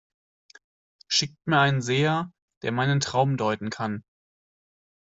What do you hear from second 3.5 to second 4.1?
kann!